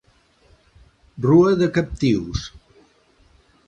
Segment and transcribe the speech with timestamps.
[1.27, 2.51] Rua de captius.